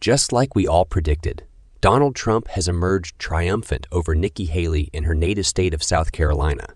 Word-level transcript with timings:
Just 0.00 0.32
like 0.32 0.54
we 0.54 0.66
all 0.66 0.86
predicted, 0.86 1.44
Donald 1.82 2.16
Trump 2.16 2.48
has 2.48 2.68
emerged 2.68 3.18
triumphant 3.18 3.86
over 3.92 4.14
Nikki 4.14 4.46
Haley 4.46 4.88
in 4.94 5.04
her 5.04 5.14
native 5.14 5.44
state 5.44 5.74
of 5.74 5.82
South 5.82 6.10
Carolina, 6.10 6.68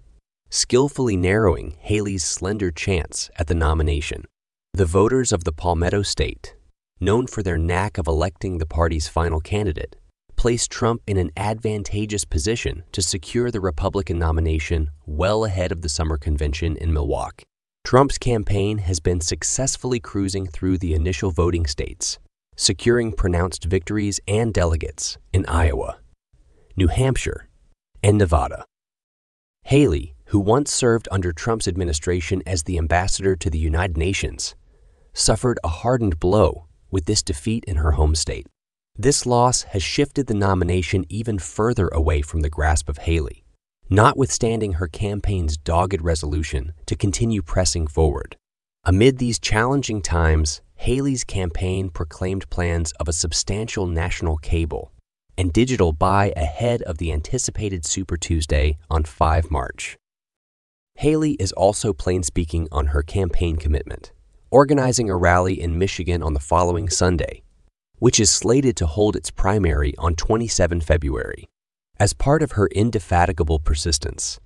skillfully 0.50 1.16
narrowing 1.16 1.74
Haley's 1.80 2.22
slender 2.22 2.70
chance 2.70 3.30
at 3.36 3.46
the 3.46 3.54
nomination. 3.54 4.26
The 4.74 4.84
voters 4.84 5.32
of 5.32 5.44
the 5.44 5.52
Palmetto 5.52 6.02
State, 6.02 6.54
known 7.00 7.26
for 7.26 7.42
their 7.42 7.56
knack 7.56 7.96
of 7.96 8.06
electing 8.06 8.58
the 8.58 8.66
party's 8.66 9.08
final 9.08 9.40
candidate, 9.40 9.96
placed 10.36 10.70
Trump 10.70 11.00
in 11.06 11.16
an 11.16 11.30
advantageous 11.34 12.26
position 12.26 12.82
to 12.92 13.00
secure 13.00 13.50
the 13.50 13.60
Republican 13.60 14.18
nomination 14.18 14.90
well 15.06 15.46
ahead 15.46 15.72
of 15.72 15.80
the 15.80 15.88
summer 15.88 16.18
convention 16.18 16.76
in 16.76 16.92
Milwaukee. 16.92 17.44
Trump's 17.84 18.18
campaign 18.18 18.78
has 18.78 19.00
been 19.00 19.22
successfully 19.22 19.98
cruising 19.98 20.46
through 20.46 20.76
the 20.76 20.92
initial 20.92 21.30
voting 21.30 21.66
states, 21.66 22.18
securing 22.56 23.12
pronounced 23.12 23.64
victories 23.64 24.20
and 24.28 24.52
delegates 24.52 25.18
in 25.32 25.44
Iowa, 25.46 25.98
New 26.76 26.88
Hampshire, 26.88 27.48
and 28.02 28.18
Nevada. 28.18 28.64
Haley, 29.64 30.14
who 30.26 30.38
once 30.38 30.72
served 30.72 31.08
under 31.10 31.32
Trump's 31.32 31.66
administration 31.66 32.42
as 32.46 32.64
the 32.64 32.78
ambassador 32.78 33.34
to 33.36 33.50
the 33.50 33.58
United 33.58 33.96
Nations, 33.96 34.54
suffered 35.12 35.58
a 35.64 35.68
hardened 35.68 36.20
blow 36.20 36.66
with 36.90 37.06
this 37.06 37.22
defeat 37.22 37.64
in 37.66 37.76
her 37.76 37.92
home 37.92 38.14
state. 38.14 38.46
This 38.96 39.26
loss 39.26 39.62
has 39.62 39.82
shifted 39.82 40.26
the 40.26 40.34
nomination 40.34 41.04
even 41.08 41.38
further 41.38 41.88
away 41.88 42.22
from 42.22 42.40
the 42.40 42.50
grasp 42.50 42.88
of 42.88 42.98
Haley, 42.98 43.44
notwithstanding 43.90 44.74
her 44.74 44.86
campaign's 44.86 45.56
dogged 45.56 46.00
resolution 46.02 46.72
to 46.86 46.96
continue 46.96 47.42
pressing 47.42 47.86
forward. 47.86 48.36
Amid 48.84 49.18
these 49.18 49.38
challenging 49.38 50.02
times, 50.02 50.60
Haley's 50.76 51.24
campaign 51.24 51.88
proclaimed 51.88 52.48
plans 52.50 52.92
of 53.00 53.08
a 53.08 53.12
substantial 53.12 53.86
national 53.86 54.36
cable 54.36 54.92
and 55.36 55.52
digital 55.52 55.92
buy 55.92 56.32
ahead 56.36 56.82
of 56.82 56.98
the 56.98 57.12
anticipated 57.12 57.84
Super 57.84 58.16
Tuesday 58.16 58.78
on 58.90 59.04
5 59.04 59.50
March. 59.50 59.96
Haley 60.96 61.32
is 61.32 61.52
also 61.52 61.92
plain 61.92 62.22
speaking 62.22 62.68
on 62.70 62.88
her 62.88 63.02
campaign 63.02 63.56
commitment, 63.56 64.12
organizing 64.50 65.10
a 65.10 65.16
rally 65.16 65.60
in 65.60 65.78
Michigan 65.78 66.22
on 66.22 66.34
the 66.34 66.40
following 66.40 66.88
Sunday 66.88 67.42
which 68.04 68.20
is 68.20 68.30
slated 68.30 68.76
to 68.76 68.86
hold 68.86 69.16
its 69.16 69.30
primary 69.30 69.94
on 69.98 70.14
27 70.14 70.80
February. 70.80 71.46
As 71.98 72.12
part 72.12 72.42
of 72.42 72.52
her 72.52 72.66
indefatigable 72.66 73.60
persistence, 73.60 74.38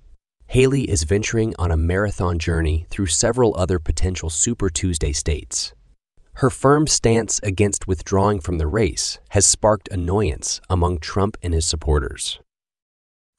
Haley 0.47 0.89
is 0.89 1.03
venturing 1.03 1.53
on 1.59 1.71
a 1.71 1.77
marathon 1.77 2.39
journey 2.39 2.85
through 2.89 3.07
several 3.07 3.53
other 3.57 3.77
potential 3.77 4.29
Super 4.29 4.69
Tuesday 4.69 5.11
states. 5.11 5.73
Her 6.39 6.49
firm 6.49 6.87
stance 6.87 7.41
against 7.43 7.85
withdrawing 7.85 8.39
from 8.39 8.59
the 8.59 8.67
race 8.67 9.19
has 9.31 9.45
sparked 9.45 9.89
annoyance 9.91 10.61
among 10.69 10.99
Trump 10.99 11.35
and 11.43 11.53
his 11.53 11.65
supporters. 11.65 12.39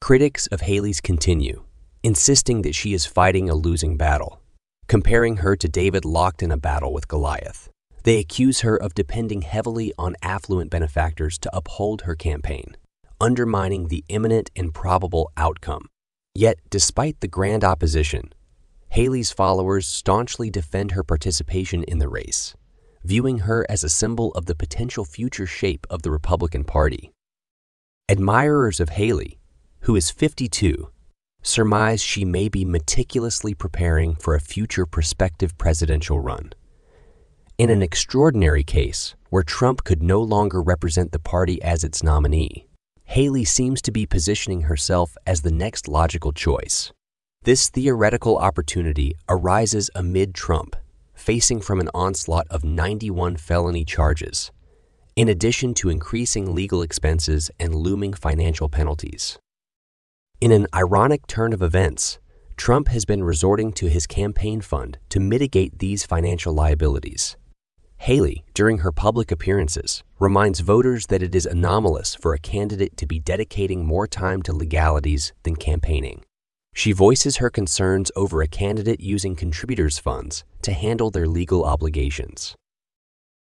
Critics 0.02 0.46
of 0.48 0.60
Haley's 0.60 1.00
continue, 1.00 1.64
insisting 2.02 2.60
that 2.60 2.74
she 2.74 2.92
is 2.92 3.06
fighting 3.06 3.48
a 3.48 3.54
losing 3.54 3.96
battle, 3.96 4.42
comparing 4.86 5.38
her 5.38 5.56
to 5.56 5.66
David 5.66 6.04
locked 6.04 6.42
in 6.42 6.50
a 6.50 6.58
battle 6.58 6.92
with 6.92 7.08
Goliath. 7.08 7.70
They 8.02 8.18
accuse 8.18 8.60
her 8.60 8.76
of 8.76 8.92
depending 8.92 9.40
heavily 9.40 9.94
on 9.96 10.14
affluent 10.20 10.70
benefactors 10.70 11.38
to 11.38 11.56
uphold 11.56 12.02
her 12.02 12.14
campaign, 12.14 12.76
undermining 13.18 13.88
the 13.88 14.04
imminent 14.10 14.50
and 14.54 14.74
probable 14.74 15.32
outcome. 15.38 15.86
Yet, 16.34 16.58
despite 16.68 17.20
the 17.20 17.28
grand 17.28 17.64
opposition, 17.64 18.34
Haley's 18.90 19.32
followers 19.32 19.86
staunchly 19.86 20.50
defend 20.50 20.90
her 20.90 21.02
participation 21.02 21.82
in 21.84 21.98
the 21.98 22.08
race, 22.08 22.54
viewing 23.04 23.40
her 23.40 23.66
as 23.68 23.82
a 23.82 23.88
symbol 23.88 24.32
of 24.32 24.46
the 24.46 24.54
potential 24.54 25.04
future 25.04 25.46
shape 25.46 25.86
of 25.88 26.02
the 26.02 26.10
Republican 26.10 26.64
Party. 26.64 27.12
Admirers 28.08 28.80
of 28.80 28.90
Haley, 28.90 29.38
who 29.80 29.96
is 29.96 30.10
52, 30.10 30.90
surmise 31.42 32.02
she 32.02 32.24
may 32.24 32.48
be 32.48 32.64
meticulously 32.64 33.54
preparing 33.54 34.14
for 34.16 34.34
a 34.34 34.40
future 34.40 34.84
prospective 34.84 35.56
presidential 35.56 36.20
run. 36.20 36.52
In 37.56 37.70
an 37.70 37.82
extraordinary 37.82 38.64
case 38.64 39.14
where 39.30 39.42
Trump 39.42 39.84
could 39.84 40.02
no 40.02 40.20
longer 40.20 40.62
represent 40.62 41.12
the 41.12 41.18
party 41.18 41.62
as 41.62 41.84
its 41.84 42.02
nominee, 42.02 42.66
Haley 43.04 43.44
seems 43.44 43.82
to 43.82 43.90
be 43.90 44.06
positioning 44.06 44.62
herself 44.62 45.16
as 45.26 45.42
the 45.42 45.50
next 45.50 45.88
logical 45.88 46.32
choice. 46.32 46.92
This 47.42 47.68
theoretical 47.68 48.36
opportunity 48.36 49.14
arises 49.28 49.90
amid 49.94 50.34
Trump 50.34 50.76
facing 51.20 51.60
from 51.60 51.80
an 51.80 51.90
onslaught 51.94 52.46
of 52.48 52.64
91 52.64 53.36
felony 53.36 53.84
charges, 53.84 54.50
in 55.14 55.28
addition 55.28 55.74
to 55.74 55.90
increasing 55.90 56.54
legal 56.54 56.80
expenses 56.80 57.50
and 57.60 57.74
looming 57.74 58.14
financial 58.14 58.70
penalties. 58.70 59.38
In 60.40 60.50
an 60.50 60.66
ironic 60.74 61.26
turn 61.26 61.52
of 61.52 61.60
events, 61.60 62.18
Trump 62.56 62.88
has 62.88 63.04
been 63.04 63.22
resorting 63.22 63.72
to 63.74 63.90
his 63.90 64.06
campaign 64.06 64.62
fund 64.62 64.98
to 65.10 65.20
mitigate 65.20 65.78
these 65.78 66.06
financial 66.06 66.54
liabilities. 66.54 67.36
Haley, 67.98 68.44
during 68.54 68.78
her 68.78 68.90
public 68.90 69.30
appearances, 69.30 70.02
reminds 70.18 70.60
voters 70.60 71.08
that 71.08 71.22
it 71.22 71.34
is 71.34 71.44
anomalous 71.44 72.14
for 72.14 72.32
a 72.32 72.38
candidate 72.38 72.96
to 72.96 73.06
be 73.06 73.18
dedicating 73.20 73.84
more 73.84 74.06
time 74.06 74.40
to 74.42 74.54
legalities 74.54 75.34
than 75.42 75.56
campaigning. 75.56 76.24
She 76.80 76.92
voices 76.92 77.36
her 77.36 77.50
concerns 77.50 78.10
over 78.16 78.40
a 78.40 78.48
candidate 78.48 79.00
using 79.00 79.36
contributors' 79.36 79.98
funds 79.98 80.44
to 80.62 80.72
handle 80.72 81.10
their 81.10 81.28
legal 81.28 81.62
obligations. 81.62 82.54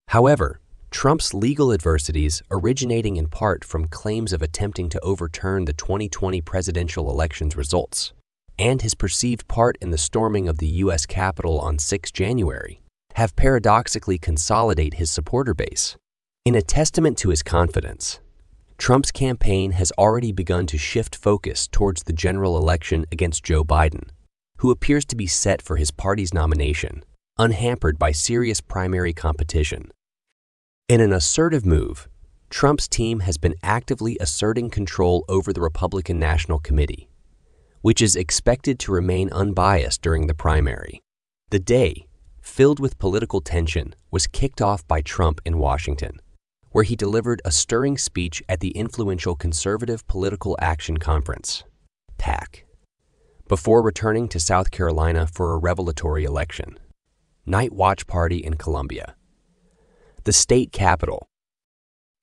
However, 0.06 0.61
Trump's 0.93 1.34
legal 1.34 1.72
adversities, 1.72 2.43
originating 2.53 3.17
in 3.17 3.27
part 3.27 3.65
from 3.65 3.89
claims 3.89 4.33
of 4.33 4.41
attempting 4.41 4.89
to 4.89 5.00
overturn 5.00 5.65
the 5.65 5.72
2020 5.72 6.43
presidential 6.43 7.11
election's 7.11 7.56
results, 7.56 8.12
and 8.56 8.83
his 8.83 8.95
perceived 8.95 9.49
part 9.49 9.77
in 9.81 9.91
the 9.91 9.99
storming 9.99 10.47
of 10.47 10.59
the 10.59 10.84
U.S. 10.84 11.05
Capitol 11.05 11.59
on 11.59 11.81
6 11.81 12.12
January, 12.12 12.83
have 13.16 13.34
paradoxically 13.34 14.16
consolidate 14.16 14.95
his 14.95 15.11
supporter 15.11 15.55
base. 15.55 15.97
In 16.45 16.55
a 16.55 16.62
testament 16.62 17.19
to 17.19 17.31
his 17.31 17.43
confidence, 17.43 18.21
Trump's 18.79 19.11
campaign 19.12 19.73
has 19.73 19.93
already 19.93 20.33
begun 20.33 20.67
to 20.67 20.79
shift 20.79 21.17
focus 21.17 21.67
towards 21.69 22.03
the 22.03 22.12
general 22.12 22.57
election 22.57 23.07
against 23.12 23.45
Joe 23.45 23.65
Biden, 23.65 24.09
who 24.59 24.71
appears 24.71 25.05
to 25.07 25.17
be 25.17 25.27
set 25.27 25.62
for 25.62 25.77
his 25.77 25.91
party's 25.91 26.35
nomination, 26.35 27.05
unhampered 27.39 27.99
by 27.99 28.13
serious 28.13 28.61
primary 28.61 29.13
competition. 29.13 29.91
In 30.89 31.01
an 31.01 31.13
assertive 31.13 31.65
move, 31.65 32.09
Trump's 32.51 32.89
team 32.89 33.21
has 33.21 33.39
been 33.39 33.55
actively 33.63 34.17
asserting 34.21 34.71
control 34.71 35.25
over 35.29 35.53
the 35.53 35.61
Republican 35.61 36.19
National 36.19 36.59
Committee, 36.59 37.09
which 37.81 38.03
is 38.03 38.17
expected 38.17 38.79
to 38.81 38.93
remain 38.93 39.31
unbiased 39.33 40.03
during 40.03 40.27
the 40.27 40.34
primary. 40.34 41.01
The 41.51 41.59
day 41.59 42.07
filled 42.45 42.79
with 42.79 42.99
political 42.99 43.41
tension, 43.41 43.95
was 44.11 44.27
kicked 44.27 44.61
off 44.61 44.87
by 44.87 45.01
Trump 45.01 45.41
in 45.45 45.59
Washington, 45.59 46.21
where 46.75 46.83
he 46.83 46.97
delivered 46.97 47.41
a 47.45 47.53
stirring 47.53 47.97
speech 47.97 48.43
at 48.49 48.59
the 48.59 48.73
influential 48.73 49.37
Conservative 49.37 50.05
Political 50.09 50.57
Action 50.61 50.97
Conference, 50.97 51.62
CPAC, 52.19 52.65
before 53.47 53.81
returning 53.81 54.27
to 54.27 54.41
South 54.41 54.73
Carolina 54.73 55.29
for 55.33 55.53
a 55.53 55.57
revelatory 55.57 56.25
election. 56.25 56.77
Night 57.47 57.73
Watch 57.73 58.09
Party 58.09 58.39
in 58.39 58.55
Columbia. 58.55 59.15
The 60.25 60.33
state 60.33 60.73
capital. 60.73 61.29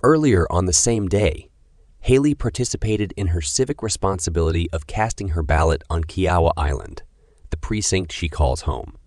Earlier 0.03 0.45
on 0.51 0.66
the 0.66 0.73
same 0.73 1.07
day, 1.07 1.50
Haley 2.01 2.35
participated 2.35 3.13
in 3.16 3.28
her 3.28 3.40
civic 3.40 3.81
responsibility 3.81 4.69
of 4.73 4.85
casting 4.85 5.29
her 5.29 5.44
ballot 5.44 5.81
on 5.90 6.03
Kiawah 6.03 6.51
Island, 6.57 7.03
the 7.51 7.57
precinct 7.57 8.11
she 8.11 8.28
calls 8.28 8.63
home. 8.63 8.97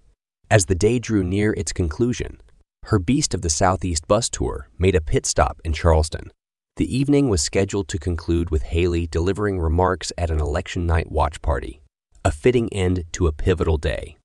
As 0.51 0.65
the 0.65 0.75
day 0.75 0.99
drew 0.99 1.23
near 1.23 1.53
its 1.53 1.75
conclusion, 1.75 2.41
her 2.85 2.99
Beast 2.99 3.35
of 3.35 3.43
the 3.43 3.51
Southeast 3.51 4.07
bus 4.07 4.29
tour 4.29 4.69
made 4.79 4.95
a 4.95 5.01
pit 5.01 5.27
stop 5.27 5.61
in 5.65 5.73
Charleston. 5.73 6.31
The 6.77 6.97
evening 6.97 7.29
was 7.29 7.41
scheduled 7.41 7.89
to 7.89 7.99
conclude 7.99 8.51
with 8.51 8.63
Haley 8.63 9.07
delivering 9.07 9.61
remarks 9.61 10.13
at 10.19 10.31
an 10.31 10.41
election 10.41 10.87
night 10.87 11.11
watch 11.11 11.41
party, 11.41 11.81
a 12.25 12.31
fitting 12.31 12.73
end 12.73 13.05
to 13.13 13.27
a 13.27 13.33
pivotal 13.33 13.79
day. 13.79 14.17